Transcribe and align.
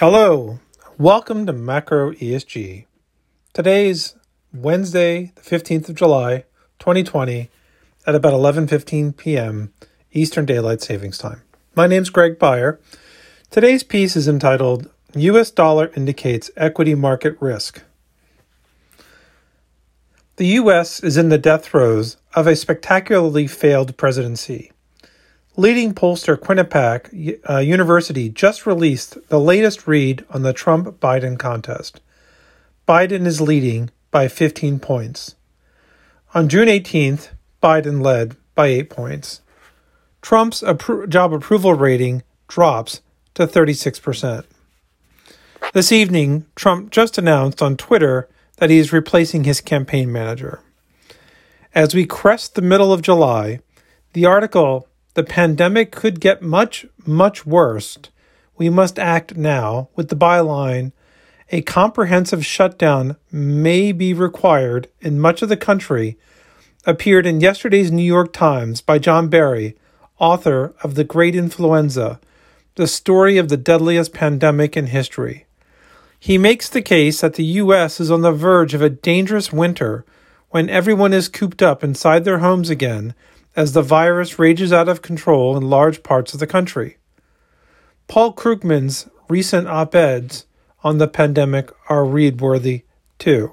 Hello, 0.00 0.58
welcome 0.96 1.44
to 1.44 1.52
Macro 1.52 2.12
ESG. 2.12 2.86
Today's 3.52 4.14
Wednesday, 4.50 5.30
the 5.34 5.42
15th 5.42 5.90
of 5.90 5.94
July, 5.94 6.44
2020, 6.78 7.50
at 8.06 8.14
about 8.14 8.32
11:15 8.32 9.14
p.m. 9.14 9.74
Eastern 10.12 10.46
Daylight 10.46 10.80
Savings 10.80 11.18
Time. 11.18 11.42
My 11.74 11.86
name's 11.86 12.08
Greg 12.08 12.38
Beyer. 12.38 12.80
Today's 13.50 13.82
piece 13.82 14.16
is 14.16 14.26
entitled 14.26 14.88
US 15.16 15.50
dollar 15.50 15.90
indicates 15.94 16.50
equity 16.56 16.94
market 16.94 17.36
risk. 17.38 17.82
The 20.36 20.46
US 20.60 21.00
is 21.00 21.18
in 21.18 21.28
the 21.28 21.36
death 21.36 21.66
throes 21.66 22.16
of 22.34 22.46
a 22.46 22.56
spectacularly 22.56 23.46
failed 23.46 23.98
presidency. 23.98 24.72
Leading 25.56 25.92
pollster 25.92 26.36
Quinnipiac 26.36 27.40
uh, 27.50 27.58
University 27.58 28.28
just 28.28 28.66
released 28.66 29.18
the 29.28 29.40
latest 29.40 29.88
read 29.88 30.24
on 30.30 30.42
the 30.42 30.52
Trump 30.52 31.00
Biden 31.00 31.36
contest. 31.38 32.00
Biden 32.86 33.26
is 33.26 33.40
leading 33.40 33.90
by 34.12 34.28
15 34.28 34.78
points. 34.78 35.34
On 36.34 36.48
June 36.48 36.68
18th, 36.68 37.30
Biden 37.60 38.00
led 38.00 38.36
by 38.54 38.68
8 38.68 38.90
points. 38.90 39.40
Trump's 40.22 40.62
appro- 40.62 41.08
job 41.08 41.32
approval 41.32 41.74
rating 41.74 42.22
drops 42.46 43.00
to 43.34 43.46
36%. 43.46 44.44
This 45.72 45.90
evening, 45.90 46.46
Trump 46.54 46.90
just 46.90 47.18
announced 47.18 47.60
on 47.60 47.76
Twitter 47.76 48.28
that 48.58 48.70
he 48.70 48.78
is 48.78 48.92
replacing 48.92 49.44
his 49.44 49.60
campaign 49.60 50.12
manager. 50.12 50.60
As 51.74 51.94
we 51.94 52.06
crest 52.06 52.54
the 52.54 52.62
middle 52.62 52.92
of 52.92 53.02
July, 53.02 53.60
the 54.12 54.26
article 54.26 54.88
the 55.14 55.24
pandemic 55.24 55.92
could 55.92 56.20
get 56.20 56.42
much, 56.42 56.86
much 57.06 57.44
worse. 57.44 57.98
We 58.56 58.70
must 58.70 58.98
act 58.98 59.36
now 59.36 59.88
with 59.96 60.08
the 60.08 60.16
byline 60.16 60.92
a 61.52 61.62
comprehensive 61.62 62.46
shutdown 62.46 63.16
may 63.32 63.90
be 63.90 64.14
required 64.14 64.88
in 65.00 65.18
much 65.18 65.42
of 65.42 65.48
the 65.48 65.56
country 65.56 66.16
appeared 66.86 67.26
in 67.26 67.40
yesterday's 67.40 67.90
New 67.90 68.04
York 68.04 68.32
Times 68.32 68.80
by 68.80 68.98
John 68.98 69.28
Barry, 69.28 69.76
author 70.18 70.74
of 70.82 70.94
The 70.94 71.04
Great 71.04 71.34
Influenza, 71.34 72.20
the 72.76 72.86
story 72.86 73.36
of 73.36 73.48
the 73.48 73.56
deadliest 73.56 74.14
pandemic 74.14 74.76
in 74.76 74.86
history. 74.86 75.46
He 76.20 76.38
makes 76.38 76.68
the 76.68 76.82
case 76.82 77.20
that 77.20 77.34
the 77.34 77.44
U.S. 77.44 77.98
is 77.98 78.10
on 78.10 78.22
the 78.22 78.32
verge 78.32 78.72
of 78.72 78.82
a 78.82 78.88
dangerous 78.88 79.52
winter 79.52 80.04
when 80.50 80.70
everyone 80.70 81.12
is 81.12 81.28
cooped 81.28 81.62
up 81.62 81.82
inside 81.82 82.24
their 82.24 82.38
homes 82.38 82.70
again 82.70 83.14
as 83.56 83.72
the 83.72 83.82
virus 83.82 84.38
rages 84.38 84.72
out 84.72 84.88
of 84.88 85.02
control 85.02 85.56
in 85.56 85.68
large 85.68 86.02
parts 86.02 86.32
of 86.32 86.40
the 86.40 86.46
country. 86.46 86.96
Paul 88.08 88.34
Krugman's 88.34 89.08
recent 89.28 89.68
op 89.68 89.94
eds 89.94 90.46
on 90.82 90.98
the 90.98 91.08
pandemic 91.08 91.70
are 91.88 92.04
read 92.04 92.40
worthy 92.40 92.84
too. 93.18 93.52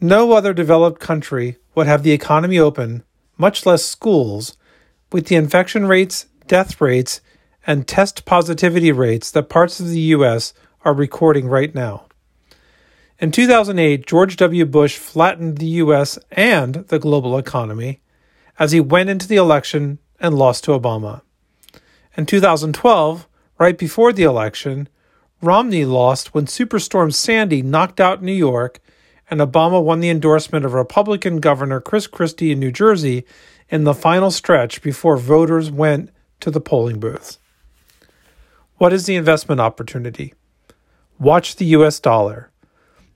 No 0.00 0.32
other 0.32 0.52
developed 0.52 1.00
country 1.00 1.56
would 1.74 1.86
have 1.86 2.02
the 2.02 2.12
economy 2.12 2.58
open, 2.58 3.02
much 3.36 3.66
less 3.66 3.84
schools, 3.84 4.56
with 5.10 5.26
the 5.26 5.36
infection 5.36 5.86
rates, 5.86 6.26
death 6.46 6.80
rates, 6.80 7.20
and 7.66 7.86
test 7.86 8.24
positivity 8.24 8.92
rates 8.92 9.30
that 9.30 9.48
parts 9.48 9.80
of 9.80 9.88
the 9.88 10.00
U.S. 10.00 10.52
are 10.84 10.94
recording 10.94 11.48
right 11.48 11.74
now. 11.74 12.06
In 13.18 13.32
2008, 13.32 14.06
George 14.06 14.36
W. 14.36 14.64
Bush 14.64 14.96
flattened 14.96 15.58
the 15.58 15.66
U.S. 15.66 16.18
and 16.30 16.74
the 16.74 16.98
global 16.98 17.36
economy 17.36 18.00
as 18.58 18.72
he 18.72 18.80
went 18.80 19.10
into 19.10 19.28
the 19.28 19.36
election 19.36 19.98
and 20.20 20.34
lost 20.34 20.64
to 20.64 20.78
Obama. 20.78 21.22
In 22.16 22.26
2012, 22.26 23.28
right 23.58 23.78
before 23.78 24.12
the 24.12 24.24
election, 24.24 24.88
Romney 25.40 25.84
lost 25.84 26.34
when 26.34 26.46
Superstorm 26.46 27.14
Sandy 27.14 27.62
knocked 27.62 28.00
out 28.00 28.22
New 28.22 28.32
York, 28.32 28.80
and 29.30 29.40
Obama 29.40 29.82
won 29.82 30.00
the 30.00 30.10
endorsement 30.10 30.64
of 30.64 30.72
Republican 30.72 31.38
Governor 31.38 31.80
Chris 31.80 32.06
Christie 32.06 32.50
in 32.50 32.58
New 32.58 32.72
Jersey 32.72 33.24
in 33.68 33.84
the 33.84 33.94
final 33.94 34.30
stretch 34.30 34.82
before 34.82 35.16
voters 35.16 35.70
went 35.70 36.10
to 36.40 36.50
the 36.50 36.60
polling 36.60 36.98
booths. 36.98 37.38
What 38.78 38.92
is 38.92 39.06
the 39.06 39.16
investment 39.16 39.60
opportunity? 39.60 40.34
Watch 41.18 41.56
the 41.56 41.66
US 41.66 42.00
dollar. 42.00 42.50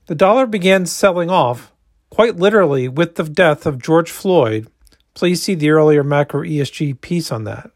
The 0.05 0.15
dollar 0.15 0.45
began 0.45 0.85
selling 0.85 1.29
off, 1.29 1.73
quite 2.09 2.35
literally, 2.35 2.87
with 2.87 3.15
the 3.15 3.23
death 3.23 3.65
of 3.65 3.81
George 3.81 4.11
Floyd 4.11 4.67
Please 5.13 5.43
see 5.43 5.55
the 5.55 5.69
earlier 5.69 6.03
macro 6.03 6.41
ESG 6.41 6.99
piece 7.01 7.31
on 7.31 7.43
that. 7.43 7.71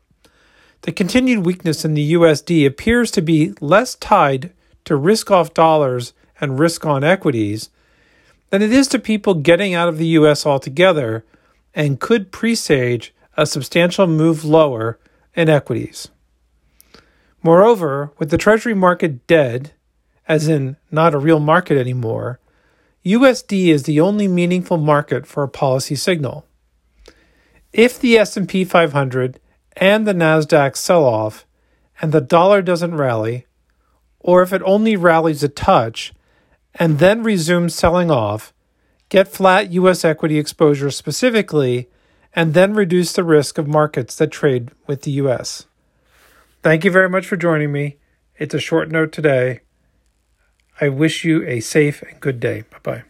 The 0.81 0.91
continued 0.91 1.45
weakness 1.45 1.85
in 1.85 1.93
the 1.93 2.13
USD 2.13 2.65
appears 2.65 3.11
to 3.11 3.21
be 3.21 3.53
less 3.61 3.95
tied 3.95 4.53
to 4.85 4.95
risk 4.95 5.29
off 5.29 5.53
dollars 5.53 6.13
and 6.39 6.59
risk 6.59 6.85
on 6.85 7.03
equities 7.03 7.69
than 8.49 8.61
it 8.61 8.71
is 8.71 8.87
to 8.87 8.99
people 8.99 9.33
getting 9.33 9.73
out 9.73 9.89
of 9.89 9.97
the 9.97 10.07
US 10.07 10.45
altogether 10.45 11.25
and 11.75 11.99
could 11.99 12.31
presage 12.31 13.13
a 13.35 13.45
substantial 13.45 14.07
move 14.07 14.43
lower 14.43 14.97
in 15.35 15.49
equities. 15.49 16.09
Moreover, 17.43 18.11
with 18.17 18.31
the 18.31 18.37
Treasury 18.37 18.73
market 18.73 19.27
dead, 19.27 19.73
as 20.27 20.47
in 20.47 20.75
not 20.89 21.13
a 21.13 21.19
real 21.19 21.39
market 21.39 21.77
anymore, 21.77 22.39
USD 23.05 23.67
is 23.67 23.83
the 23.83 23.99
only 23.99 24.27
meaningful 24.27 24.77
market 24.77 25.27
for 25.27 25.43
a 25.43 25.47
policy 25.47 25.95
signal. 25.95 26.46
If 27.77 27.99
the 27.99 28.17
S&P 28.17 28.65
500 28.65 29.39
and 29.75 30.07
the 30.07 30.13
Nasdaq 30.13 30.75
sell 30.75 31.05
off 31.05 31.45
and 32.01 32.11
the 32.11 32.19
dollar 32.19 32.63
doesn't 32.63 32.95
rally, 32.95 33.45
or 34.19 34.41
if 34.41 34.51
it 34.51 34.63
only 34.65 34.95
rallies 34.95 35.43
a 35.43 35.47
touch 35.47 36.11
and 36.73 36.97
then 36.97 37.21
resumes 37.21 37.75
selling 37.75 38.09
off, 38.09 38.51
get 39.09 39.27
flat 39.27 39.71
US 39.73 40.03
equity 40.03 40.39
exposure 40.39 40.89
specifically 40.89 41.87
and 42.33 42.55
then 42.55 42.73
reduce 42.73 43.13
the 43.13 43.23
risk 43.23 43.59
of 43.59 43.67
markets 43.67 44.15
that 44.15 44.31
trade 44.31 44.71
with 44.87 45.03
the 45.03 45.11
US. 45.11 45.67
Thank 46.63 46.83
you 46.83 46.89
very 46.89 47.09
much 47.09 47.27
for 47.27 47.37
joining 47.37 47.71
me. 47.71 47.97
It's 48.39 48.55
a 48.55 48.59
short 48.59 48.89
note 48.89 49.11
today. 49.11 49.61
I 50.81 50.89
wish 50.89 51.23
you 51.23 51.45
a 51.45 51.59
safe 51.59 52.01
and 52.01 52.19
good 52.19 52.39
day. 52.39 52.63
Bye 52.71 52.79
bye. 52.81 53.03